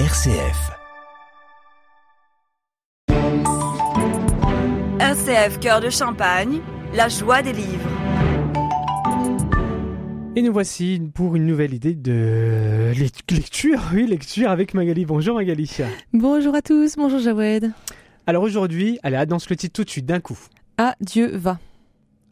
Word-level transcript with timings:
RCF. 0.00 0.72
RCF 4.98 5.60
Cœur 5.60 5.80
de 5.80 5.88
Champagne, 5.88 6.58
la 6.92 7.08
joie 7.08 7.42
des 7.42 7.52
livres. 7.52 7.88
Et 10.34 10.42
nous 10.42 10.52
voici 10.52 11.00
pour 11.14 11.36
une 11.36 11.46
nouvelle 11.46 11.74
idée 11.74 11.94
de 11.94 12.90
lecture, 13.30 13.80
oui, 13.94 14.08
lecture 14.08 14.50
avec 14.50 14.74
Magali. 14.74 15.04
Bonjour 15.06 15.36
Magali. 15.36 15.70
Bonjour 16.12 16.56
à 16.56 16.60
tous, 16.60 16.96
bonjour 16.96 17.20
Jawed. 17.20 17.70
Alors 18.26 18.42
aujourd'hui, 18.42 18.98
allez, 19.04 19.16
annonce 19.16 19.48
le 19.48 19.54
titre 19.54 19.74
tout 19.74 19.84
de 19.84 19.90
suite 19.90 20.06
d'un 20.06 20.18
coup. 20.18 20.40
Adieu 20.76 21.36
va. 21.36 21.60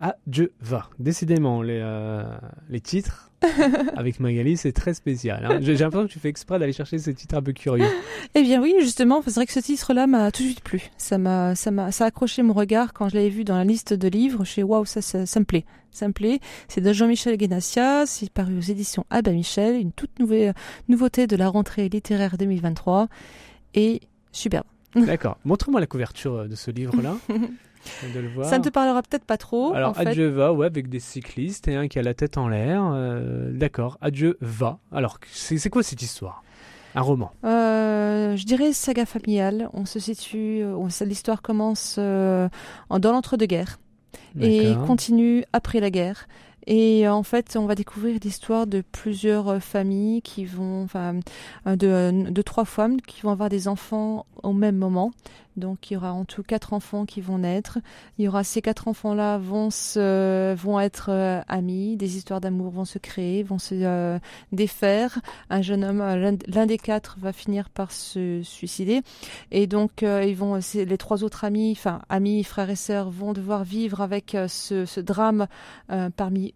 Adieu 0.02 0.52
va. 0.60 0.90
Décidément, 0.98 1.62
les, 1.62 1.78
euh, 1.80 2.24
les 2.68 2.80
titres 2.80 3.30
avec 3.96 4.18
Magali, 4.20 4.56
c'est 4.56 4.72
très 4.72 4.94
spécial. 4.94 5.44
hein. 5.46 5.58
J'ai 5.62 5.76
l'impression 5.76 6.06
que 6.08 6.12
tu 6.12 6.18
fais 6.18 6.28
exprès 6.28 6.58
d'aller 6.58 6.72
chercher 6.72 6.98
ces 6.98 7.14
titres 7.14 7.36
un 7.36 7.42
peu 7.42 7.52
curieux. 7.52 7.86
Eh 8.34 8.42
bien 8.42 8.62
oui, 8.62 8.74
justement, 8.80 9.20
c'est 9.24 9.34
vrai 9.34 9.46
que 9.46 9.52
ce 9.52 9.60
titre-là 9.60 10.06
m'a 10.06 10.30
tout 10.32 10.42
de 10.42 10.48
suite 10.48 10.62
plu. 10.62 10.90
Ça 10.96 11.18
m'a, 11.18 11.54
ça 11.54 11.70
m'a, 11.70 11.92
ça 11.92 12.04
a 12.04 12.06
accroché 12.08 12.42
mon 12.42 12.54
regard 12.54 12.92
quand 12.94 13.08
je 13.10 13.16
l'avais 13.16 13.28
vu 13.28 13.44
dans 13.44 13.56
la 13.56 13.64
liste 13.64 13.92
de 13.92 14.08
livres. 14.08 14.44
Je 14.44 14.50
suis 14.50 14.62
waouh, 14.62 14.84
ça, 14.86 15.02
ça, 15.02 15.26
ça 15.26 15.38
me 15.40 15.44
plaît, 15.44 15.66
ça 15.90 16.08
me 16.08 16.12
plaît. 16.14 16.40
C'est 16.68 16.80
de 16.80 16.92
Jean-Michel 16.92 17.36
Guénassia, 17.36 18.06
c'est 18.06 18.30
paru 18.30 18.56
aux 18.56 18.60
éditions 18.62 19.04
Abbé 19.10 19.32
Michel, 19.32 19.76
une 19.76 19.92
toute 19.92 20.18
nouvelle 20.18 20.54
nouveauté 20.88 21.26
de 21.26 21.36
la 21.36 21.48
rentrée 21.48 21.88
littéraire 21.90 22.38
2023 22.38 23.08
et 23.74 24.00
superbe. 24.32 24.64
D'accord. 24.94 25.36
Montre-moi 25.44 25.80
la 25.80 25.86
couverture 25.86 26.34
euh, 26.34 26.48
de 26.48 26.54
ce 26.54 26.70
livre-là. 26.70 27.16
de 28.14 28.20
le 28.20 28.28
voir. 28.28 28.46
Ça 28.48 28.58
ne 28.58 28.62
te 28.64 28.68
parlera 28.68 29.02
peut-être 29.02 29.24
pas 29.24 29.36
trop. 29.36 29.72
Alors 29.74 29.90
en 29.90 29.94
fait. 29.94 30.06
Adieu 30.08 30.28
va, 30.28 30.52
ouais, 30.52 30.66
avec 30.66 30.88
des 30.88 31.00
cyclistes 31.00 31.68
et 31.68 31.74
un 31.76 31.88
qui 31.88 31.98
a 31.98 32.02
la 32.02 32.14
tête 32.14 32.38
en 32.38 32.48
l'air. 32.48 32.82
euh, 32.92 33.50
D'accord. 33.52 33.98
Adieu 34.00 34.36
va. 34.40 34.78
Alors 34.92 35.18
c'est 35.32 35.70
quoi 35.70 35.82
cette 35.82 36.02
histoire? 36.02 36.42
Un 36.94 37.00
roman. 37.00 37.32
Euh, 37.44 38.36
je 38.36 38.44
dirais 38.44 38.72
saga 38.72 39.06
familiale. 39.06 39.68
On 39.72 39.86
se 39.86 39.98
situe, 39.98 40.60
euh, 40.62 40.88
l'histoire 41.06 41.40
commence 41.40 41.96
euh, 41.98 42.48
en- 42.90 42.98
dans 42.98 43.12
l'entre-deux-guerres. 43.12 43.78
et 44.40 44.72
continue 44.86 45.44
après 45.52 45.80
la 45.80 45.90
guerre. 45.90 46.26
Et 46.66 47.06
euh, 47.06 47.12
en 47.12 47.22
fait, 47.22 47.56
on 47.56 47.66
va 47.66 47.74
découvrir 47.74 48.18
l'histoire 48.22 48.66
de 48.66 48.82
plusieurs 48.92 49.48
euh, 49.48 49.58
familles 49.58 50.22
qui 50.22 50.44
vont, 50.44 50.84
enfin, 50.84 51.20
euh, 51.66 51.76
de, 51.76 52.30
de 52.30 52.42
trois 52.42 52.64
femmes 52.64 53.00
qui 53.00 53.22
vont 53.22 53.30
avoir 53.30 53.48
des 53.48 53.68
enfants 53.68 54.26
au 54.42 54.52
même 54.52 54.76
moment. 54.76 55.12
Donc, 55.56 55.90
il 55.90 55.94
y 55.94 55.96
aura 55.98 56.14
en 56.14 56.24
tout 56.24 56.42
quatre 56.42 56.72
enfants 56.72 57.04
qui 57.04 57.20
vont 57.20 57.36
naître. 57.38 57.78
Il 58.16 58.24
y 58.24 58.28
aura 58.28 58.42
ces 58.42 58.62
quatre 58.62 58.88
enfants-là 58.88 59.36
vont 59.36 59.68
se, 59.68 60.54
vont 60.54 60.80
être 60.80 61.10
amis. 61.46 61.98
Des 61.98 62.16
histoires 62.16 62.40
d'amour 62.40 62.70
vont 62.70 62.86
se 62.86 62.98
créer, 62.98 63.42
vont 63.42 63.58
se 63.58 63.74
euh, 63.74 64.18
défaire. 64.52 65.20
Un 65.50 65.60
jeune 65.60 65.84
homme, 65.84 65.98
l'un 66.46 66.66
des 66.66 66.78
quatre, 66.78 67.18
va 67.20 67.34
finir 67.34 67.68
par 67.68 67.92
se 67.92 68.40
suicider. 68.42 69.02
Et 69.50 69.66
donc, 69.66 70.00
ils 70.00 70.34
vont, 70.34 70.58
les 70.74 70.98
trois 70.98 71.22
autres 71.22 71.44
amis, 71.44 71.72
enfin 71.76 72.00
amis, 72.08 72.44
frères 72.44 72.70
et 72.70 72.76
sœurs, 72.76 73.10
vont 73.10 73.34
devoir 73.34 73.62
vivre 73.62 74.00
avec 74.00 74.34
ce, 74.48 74.86
ce 74.86 75.00
drame 75.00 75.48
euh, 75.90 76.08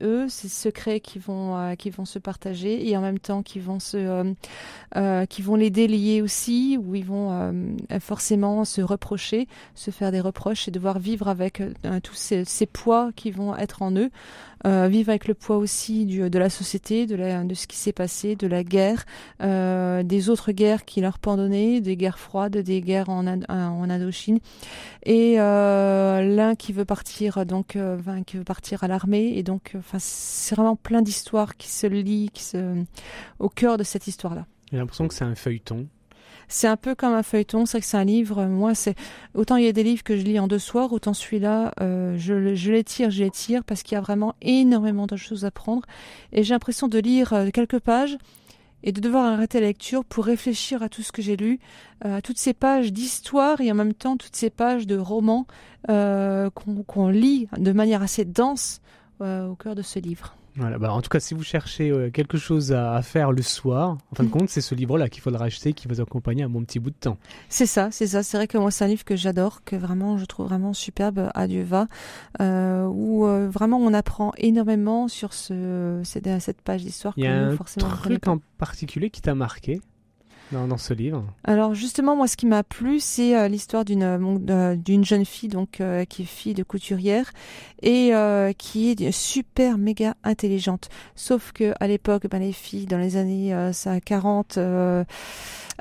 eux, 0.03 0.29
ces 0.29 0.49
secrets 0.49 1.01
qui 1.01 1.19
vont, 1.19 1.57
euh, 1.57 1.75
qui 1.75 1.91
vont 1.91 2.05
se 2.05 2.19
partager 2.19 2.89
et 2.89 2.97
en 2.97 3.01
même 3.01 3.19
temps 3.19 3.43
qui 3.43 3.59
vont 3.59 3.81
se, 3.81 3.97
euh, 3.97 4.33
euh, 4.97 5.27
qui 5.27 5.43
vont 5.43 5.57
les 5.57 5.71
délier 5.71 6.23
aussi, 6.23 6.79
où 6.81 6.95
ils 6.95 7.05
vont 7.05 7.27
forcément 8.01 8.65
se 8.65 8.81
reprocher, 8.81 9.49
se 9.75 9.91
faire 9.91 10.13
des 10.13 10.21
reproches 10.21 10.69
et 10.69 10.71
devoir 10.71 10.99
vivre 10.99 11.29
avec 11.29 11.63
tous 12.03 12.15
ces, 12.15 12.67
poids 12.67 13.11
qui 13.15 13.31
vont 13.31 13.57
être 13.57 13.83
en 13.83 13.93
eux, 13.97 14.11
vivre 14.65 15.11
avec 15.11 15.29
le 15.29 15.35
poids 15.35 15.57
aussi 15.57 16.07
du, 16.07 16.29
de 16.29 16.39
la 16.39 16.51
société, 16.51 17.07
de, 17.07 17.15
la, 17.15 17.45
de 17.45 17.55
ce 17.55 17.67
qui 17.67 17.77
s'est 17.77 17.93
passé, 17.93 18.37
de 18.37 18.47
la 18.47 18.65
guerre, 18.65 19.05
des 19.41 20.31
autres 20.31 20.53
guerres 20.53 20.85
qui 20.85 21.01
leur 21.01 21.19
pendonnaient, 21.19 21.81
des 21.81 21.97
guerres 21.97 22.19
froides, 22.19 22.57
des 22.57 22.81
guerres 22.81 23.09
en, 23.09 23.27
en 23.27 23.91
Indochine, 23.91 24.39
et 25.05 25.37
l'un 25.37 26.55
qui 26.57 26.73
veut 26.73 26.85
partir 26.85 27.47
donc 27.47 27.79
qui 28.27 28.37
veut 28.37 28.45
partir 28.45 28.85
à 28.85 28.89
l'armée, 28.89 29.33
et 29.37 29.43
donc 29.43 29.77
enfin 29.87 29.99
c'est 30.01 30.55
vraiment 30.55 30.77
plein 30.77 31.03
d'histoires 31.03 31.57
qui 31.57 31.69
se 31.69 31.87
lient, 31.87 32.31
qui 32.33 32.43
se 32.43 32.85
au 33.39 33.49
cœur 33.49 33.77
de 33.77 33.85
cette 33.85 34.07
histoire-là. 34.07 34.47
J'ai 34.71 34.79
l'impression 34.79 35.07
que 35.07 35.15
c'est 35.15 35.25
un 35.25 35.35
feuilleton. 35.35 35.87
C'est 36.49 36.69
un 36.69 36.77
peu 36.77 36.95
comme 36.95 37.13
un 37.13 37.25
feuilleton, 37.25 37.67
c'est 37.67 37.81
que 37.81 37.87
c'est 37.87 37.97
un 37.97 38.05
livre. 38.05 38.47
Moi, 38.47 38.75
c'est 38.75 38.95
autant 39.35 39.57
il 39.57 39.65
y 39.65 39.69
a 39.69 39.73
des 39.73 39.83
livres 39.83 40.05
que 40.05 40.17
je 40.17 40.23
lis 40.23 40.39
en 40.39 40.47
deux 40.47 40.61
soirs, 40.61 40.93
autant 40.93 41.13
celui-là, 41.13 41.73
euh, 41.81 42.17
je, 42.19 42.55
je 42.55 42.73
les 42.73 42.85
tire, 42.85 43.11
je 43.11 43.25
les 43.25 43.31
tire 43.31 43.65
parce 43.65 43.83
qu'il 43.83 43.97
y 43.97 43.99
a 43.99 44.01
vraiment 44.01 44.35
énormément 44.43 45.07
de 45.07 45.17
choses 45.17 45.45
à 45.45 45.51
prendre. 45.51 45.83
Et 46.33 46.45
j'ai 46.45 46.55
l'impression 46.55 46.87
de 46.87 46.99
lire 46.99 47.33
euh, 47.33 47.51
quelques 47.53 47.81
pages 47.81 48.17
et 48.83 48.93
de 48.93 49.01
devoir 49.01 49.27
arrêter 49.27 49.61
la 49.61 49.67
lecture 49.67 50.05
pour 50.05 50.25
réfléchir 50.25 50.83
à 50.83 50.89
tout 50.89 51.03
ce 51.03 51.11
que 51.11 51.21
j'ai 51.21 51.37
lu, 51.37 51.59
euh, 52.05 52.19
à 52.19 52.23
toutes 52.23 52.39
ces 52.39 52.55
pages 52.55 52.93
d'histoire 52.93 53.61
et 53.61 53.71
en 53.73 53.75
même 53.75 53.95
temps 53.95 54.17
toutes 54.17 54.37
ces 54.37 54.51
pages 54.51 54.87
de 54.87 54.97
romans 54.97 55.47
euh, 55.91 56.51
qu'on 56.51 57.09
lit 57.09 57.49
de 57.59 57.73
manière 57.73 58.03
assez 58.03 58.25
dense 58.25 58.81
au 59.21 59.55
cœur 59.55 59.75
de 59.75 59.83
ce 59.83 59.99
livre. 59.99 60.35
Voilà, 60.59 60.79
bah, 60.79 60.91
en 60.91 61.03
tout 61.03 61.11
cas, 61.11 61.21
si 61.21 61.35
vous 61.35 61.43
cherchez 61.43 61.91
euh, 61.91 62.11
quelque 62.11 62.39
chose 62.39 62.73
à, 62.73 62.95
à 62.95 63.03
faire 63.03 63.31
le 63.31 63.43
soir, 63.43 63.99
en 64.11 64.15
fin 64.15 64.23
de 64.25 64.29
Mhm. 64.29 64.33
compte, 64.33 64.49
c'est 64.49 64.63
ce 64.63 64.75
livre-là 64.75 65.11
qu'il 65.11 65.21
faudra 65.23 65.45
acheter, 65.45 65.75
qui 65.75 65.87
va 65.87 65.95
vous 65.95 66.01
accompagner 66.01 66.45
à 66.45 66.49
mon 66.49 66.63
petit 66.65 66.79
bout 66.79 66.89
de 66.89 66.97
temps. 66.99 67.19
C'est 67.51 67.67
ça, 67.67 67.91
c'est 67.91 68.07
ça. 68.07 68.23
C'est 68.23 68.39
vrai 68.39 68.47
que 68.47 68.57
moi, 68.57 68.71
c'est 68.71 68.85
un 68.85 68.89
livre 68.89 69.05
que 69.05 69.17
j'adore, 69.17 69.65
que 69.65 69.77
vraiment 69.77 70.17
je 70.17 70.25
trouve 70.25 70.47
vraiment 70.47 70.73
superbe, 70.73 71.31
Adieu 71.35 71.63
va, 71.63 71.89
euh, 72.41 72.87
où 72.87 73.27
euh, 73.27 73.51
vraiment 73.51 73.77
on 73.77 73.93
apprend 73.93 74.33
énormément 74.39 75.09
sur 75.09 75.35
ce, 75.35 76.01
cette, 76.05 76.29
cette 76.41 76.63
page 76.63 76.83
d'histoire 76.85 77.13
Il 77.19 77.25
y 77.25 77.27
a 77.27 77.49
un 77.49 77.51
forcément, 77.51 77.91
truc 77.91 78.27
en 78.27 78.39
particulier 78.57 79.11
qui 79.11 79.21
t'a 79.21 79.35
marqué? 79.35 79.83
Dans, 80.53 80.67
dans 80.67 80.79
ce 80.79 80.95
livre. 80.95 81.25
Alors 81.45 81.75
justement, 81.75 82.17
moi, 82.17 82.29
ce 82.29 82.37
qui 82.37 82.47
m'a 82.47 82.63
plu, 82.63 83.01
c'est 83.01 83.37
euh, 83.37 83.49
l'histoire 83.49 83.85
d'une 83.85 84.03
euh, 84.03 84.77
d'une 84.77 85.05
jeune 85.05 85.25
fille 85.25 85.49
donc 85.49 85.81
euh, 85.81 86.05
qui 86.05 86.23
est 86.23 86.27
fille 86.27 86.55
de 86.55 86.63
couturière 86.63 87.33
et 87.83 88.13
qui 88.59 88.91
est 88.91 89.11
super 89.13 89.79
méga 89.79 90.15
intelligente. 90.25 90.89
Sauf 91.15 91.53
que 91.53 91.75
à 91.81 91.87
l'époque, 91.87 92.27
ben, 92.31 92.41
les 92.41 92.53
filles 92.53 92.87
dans 92.87 92.99
les 92.99 93.17
années 93.17 93.55
euh, 93.55 93.73
ça, 93.73 94.01
40, 94.01 94.59
euh, 94.59 95.05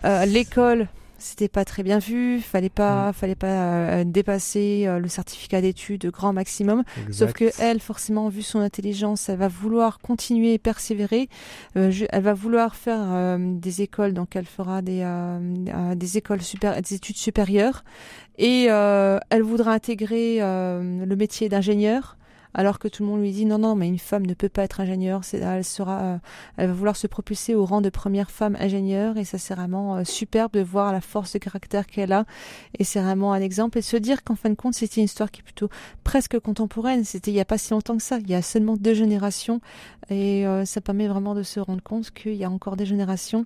euh, 0.04 0.26
l'école 0.26 0.88
c'était 1.18 1.48
pas 1.48 1.66
très 1.66 1.82
bien 1.84 2.00
vu, 2.00 2.40
fallait 2.42 2.70
pas, 2.70 3.14
fallait 3.14 3.36
pas 3.36 3.48
euh, 3.48 4.04
dépasser 4.04 4.84
euh, 4.86 5.00
le 5.00 5.08
certificat 5.08 5.62
d'études 5.62 6.06
grand 6.12 6.34
maximum. 6.34 6.84
Sauf 7.14 7.34
que 7.34 7.46
elle, 7.60 7.80
forcément, 7.80 8.28
vu 8.30 8.42
son 8.42 8.60
intelligence, 8.60 9.30
elle 9.30 9.38
va 9.38 9.48
vouloir 9.48 10.00
continuer 10.00 10.54
et 10.54 10.58
persévérer. 10.60 11.30
Euh, 11.78 11.90
je- 11.92 12.06
elle 12.10 12.24
va 12.24 12.34
vouloir 12.34 12.76
faire 12.76 13.00
euh, 13.02 13.38
des 13.40 13.82
écoles, 13.82 14.14
donc 14.14 14.36
elle 14.36 14.46
fera 14.46 14.82
des, 14.82 15.02
euh, 15.04 15.96
des 15.96 16.18
écoles 16.18 16.42
super, 16.42 16.82
des 16.82 16.94
études 16.96 17.18
supérieures, 17.18 17.84
et 18.38 18.68
euh, 18.70 19.18
elle 19.30 19.42
voudra 19.44 19.72
intégrer 19.74 20.38
euh, 20.42 21.06
le 21.06 21.16
métier 21.16 21.50
d'ingénieur. 21.50 22.18
Alors 22.56 22.80
que 22.80 22.88
tout 22.88 23.04
le 23.04 23.10
monde 23.10 23.22
lui 23.22 23.32
dit 23.32 23.46
non 23.46 23.60
non 23.60 23.76
mais 23.76 23.88
une 23.88 24.00
femme 24.00 24.26
ne 24.26 24.34
peut 24.34 24.50
pas 24.50 24.64
être 24.64 24.80
ingénieure, 24.80 25.24
c'est 25.24 25.40
elle 25.40 25.64
sera 25.64 26.02
euh, 26.02 26.18
elle 26.58 26.68
va 26.68 26.74
vouloir 26.74 26.96
se 26.96 27.06
propulser 27.06 27.54
au 27.54 27.66
rang 27.66 27.82
de 27.82 27.90
première 27.90 28.32
femme 28.32 28.58
ingénieure 28.60 29.18
et 29.18 29.26
ça 29.26 29.38
c'est 29.38 29.54
vraiment 29.54 29.98
euh, 29.98 30.04
superbe 30.04 30.54
de 30.54 30.62
voir 30.62 30.92
la 30.92 31.02
force 31.02 31.34
de 31.34 31.40
caractère 31.40 31.86
qu'elle 31.86 32.14
a 32.14 32.26
et 32.80 32.84
c'est 32.84 33.02
vraiment 33.02 33.34
un 33.34 33.42
exemple 33.42 33.78
et 33.78 33.82
se 33.82 33.98
dire 33.98 34.24
qu'en 34.24 34.36
fin 34.36 34.50
de 34.50 34.56
compte 34.56 34.74
c'était 34.74 35.02
une 35.02 35.06
histoire 35.06 35.32
qui 35.32 35.42
est 35.42 35.44
plutôt 35.44 35.70
presque 36.04 36.40
contemporaine. 36.40 37.04
C'était 37.04 37.32
il 37.32 37.34
n'y 37.34 37.42
a 37.42 37.46
pas 37.46 37.58
si 37.58 37.72
longtemps 37.72 37.98
que 37.98 38.04
ça. 38.04 38.20
Il 38.20 38.30
y 38.30 38.36
a 38.36 38.42
seulement 38.42 38.78
deux 38.78 38.94
générations. 38.94 39.60
Et 40.10 40.48
euh, 40.48 40.66
ça 40.66 40.82
permet 40.82 41.08
vraiment 41.08 41.36
de 41.36 41.44
se 41.44 41.60
rendre 41.60 41.84
compte 41.84 42.12
qu'il 42.12 42.36
y 42.36 42.44
a 42.44 42.50
encore 42.50 42.76
des 42.76 42.86
générations. 42.86 43.46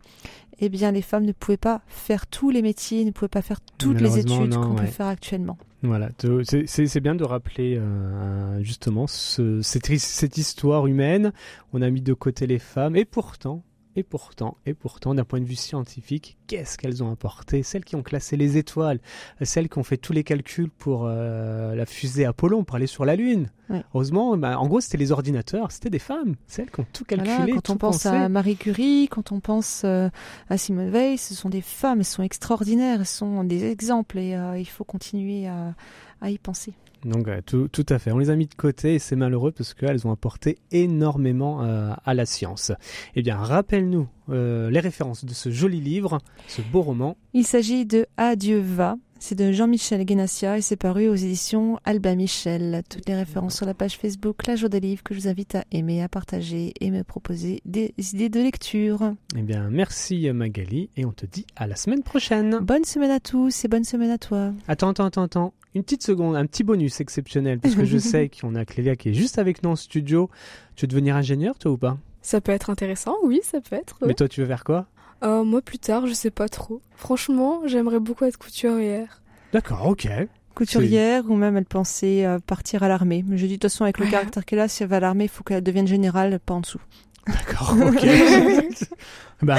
Eh 0.60 0.70
bien, 0.70 0.92
les 0.92 1.02
femmes 1.02 1.26
ne 1.26 1.32
pouvaient 1.32 1.58
pas 1.58 1.82
faire 1.88 2.28
tous 2.28 2.50
les 2.50 2.62
métiers, 2.62 3.06
ne 3.06 3.12
pouvaient 3.12 3.30
pas 3.30 3.42
faire 3.42 3.62
toutes 3.78 4.02
les 4.02 4.20
études 4.20 4.56
qu'on 4.56 4.76
peut 4.76 4.86
faire 4.86 5.08
actuellement. 5.08 5.58
Voilà, 5.82 6.10
c'est- 6.44 6.66
bien 7.00 7.16
de 7.16 7.24
rappeler 7.24 7.78
euh, 7.80 8.62
justement 8.64 9.08
cette, 9.08 9.88
his- 9.90 10.00
cette 10.00 10.38
histoire 10.38 10.88
humaine. 10.88 11.32
On 11.72 11.82
a 11.82 11.90
mis 11.90 12.02
de 12.02 12.14
côté 12.14 12.48
les 12.48 12.60
femmes 12.60 12.98
et 12.98 13.06
pourtant, 13.06 13.64
et 14.00 14.04
pourtant, 14.04 14.56
et 14.66 14.74
pourtant, 14.74 15.14
d'un 15.14 15.26
point 15.26 15.42
de 15.42 15.46
vue 15.46 15.56
scientifique, 15.56 16.38
qu'est-ce 16.48 16.78
qu'elles 16.78 17.04
ont 17.04 17.12
apporté? 17.12 17.64
Celles 17.64 17.84
qui 17.84 17.98
ont 17.98 18.02
classé 18.02 18.38
les 18.38 18.56
étoiles, 18.56 19.00
celles 19.42 19.68
qui 19.68 19.78
ont 19.78 19.84
fait 19.84 19.98
tous 19.98 20.14
les 20.14 20.24
calculs 20.24 20.70
pour 20.70 21.06
euh, 21.06 21.76
la 21.76 21.86
fusée 21.86 22.24
Apollon, 22.24 22.64
pour 22.64 22.78
aller 22.78 22.88
sur 22.88 23.04
la 23.04 23.18
Lune. 23.18 23.52
Ouais. 23.70 23.84
Heureusement, 23.94 24.38
bah, 24.38 24.58
en 24.58 24.68
gros, 24.68 24.80
c'était 24.80 24.98
les 24.98 25.12
ordinateurs, 25.12 25.72
c'était 25.72 25.90
des 25.90 26.00
femmes, 26.00 26.36
celles 26.48 26.72
qui 26.72 26.80
ont 26.80 26.86
tout 26.94 27.04
calculé, 27.04 27.36
Voilà, 27.36 27.54
quand 27.56 27.62
tout 27.62 27.72
on 27.74 27.78
pense 27.78 28.04
pensé. 28.04 28.08
à 28.08 28.30
Marie 28.30 28.56
Curie, 28.56 29.10
quand 29.12 29.32
on 29.34 29.42
pense 29.42 29.82
euh, 29.84 30.10
à 30.50 30.58
Simone 30.58 30.90
Veil, 30.90 31.18
ce 31.18 31.36
sont 31.36 31.50
des 31.50 31.62
femmes, 31.62 32.00
elles 32.00 32.06
sont 32.06 32.24
extraordinaires, 32.24 33.02
elles 33.02 33.06
sont 33.06 33.44
des 33.44 33.66
exemples 33.66 34.18
et 34.18 34.34
euh, 34.34 34.58
il 34.58 34.66
faut 34.66 34.86
continuer 34.86 35.48
à, 35.48 35.76
à 36.22 36.30
y 36.30 36.38
penser. 36.38 36.74
Donc 37.06 37.28
ouais, 37.28 37.42
tout, 37.42 37.68
tout 37.70 37.86
à 37.90 38.00
fait. 38.00 38.12
On 38.12 38.18
les 38.18 38.30
a 38.30 38.36
mis 38.36 38.48
de 38.48 38.56
côté 38.56 38.96
et 38.96 39.00
c'est 39.00 39.16
malheureux 39.16 39.52
parce 39.52 39.74
qu'elles 39.74 40.06
ont 40.06 40.12
apporté 40.12 40.58
énormément 40.72 41.64
euh, 41.64 41.94
à 42.06 42.14
la 42.14 42.26
science. 42.26 42.72
Eh 43.16 43.22
bien, 43.22 43.38
rappelle-nous 43.38 44.08
euh, 44.30 44.70
les 44.70 44.80
références 44.80 45.26
de 45.26 45.34
ce 45.34 45.50
joli 45.50 45.80
livre, 45.80 46.20
ce 46.48 46.62
beau 46.62 46.82
roman. 46.82 47.16
Il 47.34 47.46
s'agit 47.46 47.86
de 47.86 48.06
Adieu 48.18 48.60
va. 48.60 48.98
C'est 49.22 49.36
de 49.36 49.52
Jean-Michel 49.52 50.06
Guénassia 50.06 50.58
et 50.58 50.62
c'est 50.62 50.78
paru 50.78 51.10
aux 51.10 51.16
éditions 51.16 51.78
Albin 51.84 52.16
Michel. 52.16 52.84
Toutes 52.90 53.08
les 53.10 53.16
références 53.16 53.58
sur 53.58 53.66
la 53.66 53.74
page 53.74 53.98
Facebook 53.98 54.48
La 54.48 54.56
Joie 54.56 54.70
des 54.70 54.80
Livres 54.80 55.04
que 55.04 55.14
je 55.14 55.20
vous 55.20 55.28
invite 55.28 55.56
à 55.56 55.66
aimer, 55.72 56.02
à 56.02 56.08
partager 56.08 56.74
et 56.80 56.90
me 56.90 57.04
proposer 57.04 57.62
des 57.66 57.94
idées 57.98 58.30
de 58.30 58.40
lecture. 58.40 59.14
Eh 59.36 59.42
bien, 59.42 59.70
merci 59.70 60.32
Magali 60.32 60.90
et 60.96 61.04
on 61.04 61.12
te 61.12 61.26
dit 61.26 61.46
à 61.58 61.68
la 61.68 61.76
semaine 61.76 62.02
prochaine. 62.02 62.60
Bonne 62.62 62.86
semaine 62.86 63.12
à 63.12 63.20
tous 63.20 63.66
et 63.66 63.68
bonne 63.68 63.84
semaine 63.84 64.12
à 64.12 64.18
toi. 64.18 64.54
Attends, 64.70 64.92
attends, 64.92 65.06
attends, 65.06 65.24
attends. 65.24 65.54
Une 65.76 65.84
petite 65.84 66.04
seconde, 66.04 66.36
un 66.36 66.46
petit 66.46 66.64
bonus 66.64 67.00
exceptionnel 67.00 67.60
parce 67.60 67.76
que 67.76 67.86
je 67.86 67.98
sais 68.00 68.30
qu'on 68.30 68.56
a 68.56 68.66
Clélia 68.66 68.96
qui 68.96 69.10
est 69.10 69.14
juste 69.14 69.38
avec 69.38 69.64
nous 69.64 69.70
en 69.70 69.76
studio. 69.76 70.30
Tu 70.76 70.84
veux 70.84 70.88
devenir 70.88 71.16
ingénieur 71.16 71.58
toi 71.58 71.72
ou 71.72 71.78
pas? 71.78 71.98
Ça 72.22 72.42
peut 72.42 72.52
être 72.52 72.70
intéressant, 72.70 73.16
oui, 73.24 73.40
ça 73.44 73.62
peut 73.62 73.76
être. 73.76 73.98
Mais 74.06 74.14
toi, 74.14 74.28
tu 74.28 74.42
veux 74.42 74.48
faire 74.48 74.64
quoi? 74.64 74.88
Euh, 75.24 75.44
Moi, 75.44 75.62
plus 75.62 75.80
tard, 75.80 76.08
je 76.08 76.14
sais 76.14 76.32
pas 76.32 76.50
trop. 76.50 76.82
Franchement, 76.96 77.62
j'aimerais 77.66 78.00
beaucoup 78.00 78.26
être 78.26 78.38
couturière. 78.38 79.22
D'accord, 79.54 79.88
ok. 79.88 80.08
Couturière 80.56 81.30
ou 81.30 81.36
même 81.36 81.56
elle 81.56 81.66
pensait 81.66 82.26
euh, 82.26 82.40
partir 82.40 82.84
à 82.84 82.88
l'armée. 82.88 83.24
Mais 83.28 83.38
je 83.38 83.46
dis 83.46 83.54
de 83.54 83.56
toute 83.56 83.72
façon, 83.72 83.84
avec 83.86 84.00
le 84.00 84.08
caractère 84.08 84.46
qu'elle 84.46 84.60
a, 84.60 84.68
si 84.68 84.84
elle 84.84 84.90
va 84.90 84.98
à 84.98 85.00
l'armée, 85.00 85.26
il 85.26 85.30
faut 85.30 85.44
qu'elle 85.44 85.64
devienne 85.64 85.88
générale, 85.88 86.40
pas 86.40 86.56
en 86.56 86.62
dessous. 86.62 86.82
D'accord, 87.28 87.76
ok. 87.88 88.06
bah, 89.42 89.58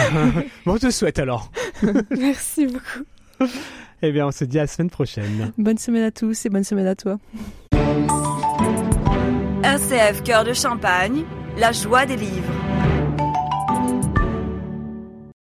bon, 0.66 0.74
on 0.74 0.78
te 0.78 0.90
souhaite 0.90 1.18
alors. 1.18 1.50
Merci 2.10 2.66
beaucoup. 2.66 3.50
Eh 4.02 4.12
bien, 4.12 4.26
on 4.26 4.32
se 4.32 4.44
dit 4.44 4.58
à 4.58 4.62
la 4.62 4.66
semaine 4.66 4.90
prochaine. 4.90 5.52
Bonne 5.58 5.78
semaine 5.78 6.04
à 6.04 6.10
tous 6.10 6.46
et 6.46 6.48
bonne 6.48 6.64
semaine 6.64 6.86
à 6.86 6.94
toi. 6.94 7.18
RCF 9.62 10.22
Cœur 10.24 10.44
de 10.44 10.54
Champagne, 10.54 11.24
la 11.58 11.72
joie 11.72 12.06
des 12.06 12.16
livres. 12.16 12.59